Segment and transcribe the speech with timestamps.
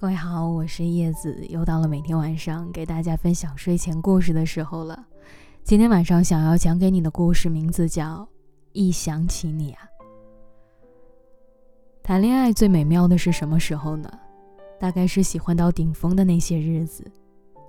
[0.00, 5.06] 各位好，我是叶子，又到了每天晚上给大家分享睡前故事的时候了。
[5.62, 8.22] 今天晚上想要讲给你的故事名字叫
[8.72, 9.84] 《一想起你啊》。
[12.02, 14.10] 谈恋爱最美妙的是什么时候呢？
[14.80, 17.04] 大概是喜欢到顶峰的那些日子，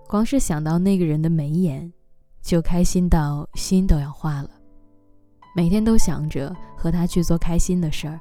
[0.08, 1.92] 光是想到那个人的眉眼，
[2.42, 4.50] 就开心到心都要化了。
[5.54, 8.18] 每天都想着和他去做开心的事儿，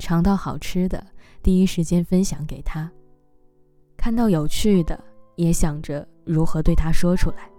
[0.00, 1.06] 尝到好吃的，
[1.40, 2.90] 第一时间分享给他。
[3.98, 4.98] 看到有趣的，
[5.36, 7.50] 也想着如何对他说出来，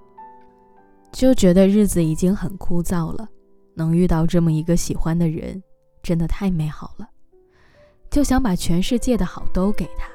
[1.11, 3.29] 就觉得日子已经很枯燥了。
[3.75, 5.61] 能遇到这么一个喜欢的人，
[6.01, 7.07] 真的太美好了，
[8.09, 10.09] 就想把全世界的好都给他，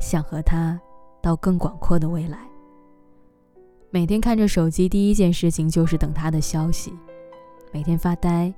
[0.00, 0.78] 想和他
[1.22, 2.38] 到更广阔的未来。
[3.90, 6.92] 每天看着手机，第一件事情就是等他的消息。
[7.72, 8.52] 每天发呆，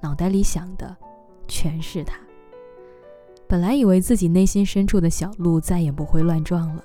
[0.00, 0.96] 脑袋里想的
[1.46, 2.18] 全是他。
[3.48, 6.84] 本来以为自己内心深处的小鹿再也不会乱撞了，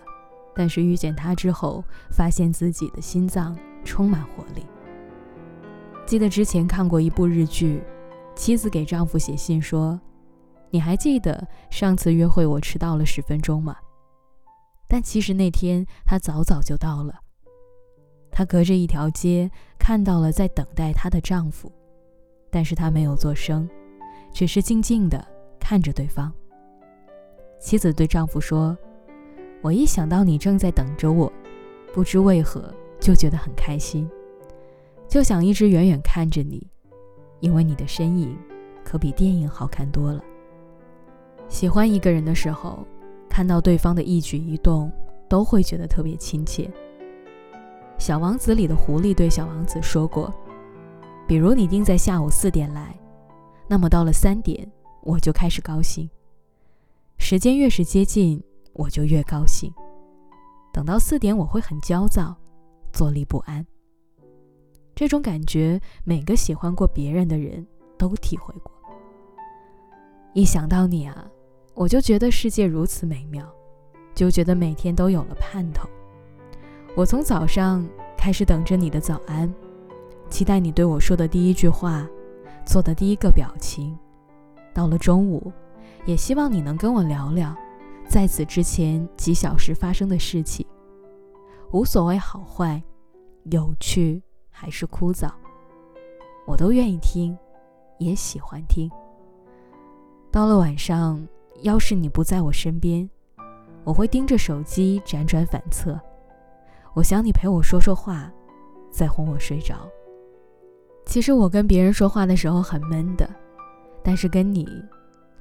[0.55, 4.65] 但是遇见他之后，发现自己的心脏充满活力。
[6.05, 7.83] 记得之前看过一部日剧，
[8.33, 9.99] 妻子给丈夫写信说
[10.71, 13.75] ：“你还记得上次约会我迟到了十分钟吗？”
[14.87, 17.13] 但其实那天她早早就到了。
[18.31, 21.69] 她隔着一条街看到了在等待她的丈夫，
[22.49, 23.69] 但是她没有做声，
[24.31, 25.27] 只是静静地
[25.59, 26.33] 看着对方。
[27.63, 28.77] 妻子对丈夫说
[29.63, 31.31] ：“我一想到你正在等着我，
[31.93, 32.61] 不知为何
[32.99, 34.05] 就觉得很开心，
[35.07, 36.67] 就想一直远远看着你，
[37.39, 38.37] 因为你的身影
[38.83, 40.21] 可比电影好看多了。
[41.47, 42.85] 喜欢一个人的时候，
[43.29, 44.91] 看到对方的一举一动，
[45.29, 46.65] 都会觉得特别亲切。”
[47.97, 50.33] 《小王子》里的狐狸对小王子说过
[51.25, 52.93] ：“比如你定在下午四点来，
[53.69, 54.69] 那么到了三点，
[55.01, 56.09] 我就开始高兴。”
[57.33, 58.39] 时间越是接近，
[58.73, 59.73] 我就越高兴。
[60.71, 62.37] 等到四点，我会很焦躁，
[62.91, 63.65] 坐立不安。
[64.93, 67.65] 这种感觉，每个喜欢过别人的人
[67.97, 68.71] 都体会过。
[70.35, 71.27] 一想到你啊，
[71.73, 73.51] 我就觉得世界如此美妙，
[74.13, 75.89] 就觉得每天都有了盼头。
[76.95, 77.83] 我从早上
[78.15, 79.51] 开始等着你的早安，
[80.29, 82.07] 期待你对我说的第一句话，
[82.63, 83.97] 做的第一个表情。
[84.71, 85.51] 到了中午。
[86.05, 87.55] 也希望你能跟我聊聊，
[88.07, 90.65] 在此之前几小时发生的事情，
[91.71, 92.81] 无所谓好坏，
[93.45, 95.31] 有趣还是枯燥，
[96.45, 97.37] 我都愿意听，
[97.99, 98.91] 也喜欢听。
[100.29, 101.25] 到了晚上，
[101.61, 103.09] 要是你不在我身边，
[103.85, 105.97] 我会盯着手机辗转反侧，
[106.93, 108.29] 我想你陪我说说话，
[108.91, 109.89] 再哄我睡着。
[111.05, 113.29] 其实我跟别人说话的时候很闷的，
[114.03, 114.67] 但是跟你。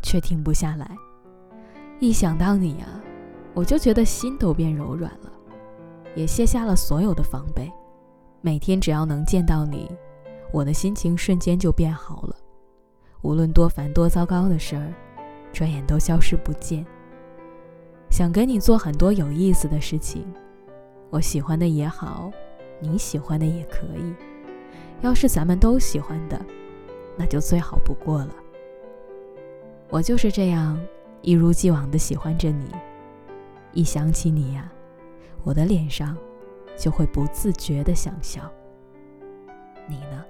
[0.03, 0.97] 却停不下来，
[2.01, 2.87] 一想到你呀，
[3.55, 5.33] 我就觉得心都变柔软了，
[6.15, 7.73] 也卸下了所有的防备。
[8.41, 9.89] 每天只要能见到你，
[10.53, 12.37] 我的心情瞬间就变好了。
[13.23, 14.93] 无论多烦多糟糕的事儿，
[15.53, 16.85] 转眼都消失不见。
[18.11, 20.27] 想跟你做很多有意思的事情，
[21.09, 22.31] 我喜欢的也好，
[22.81, 24.13] 你喜欢的也可以。
[25.03, 26.41] 要是咱们都喜欢的，
[27.17, 28.35] 那就最好不过了。
[29.93, 30.81] 我就是这样
[31.21, 32.67] 一如既往的喜欢着你，
[33.75, 34.73] 一想起你呀，
[35.45, 36.17] 我的脸上
[36.79, 38.51] 就会不自觉的想笑。
[39.87, 40.25] 你呢？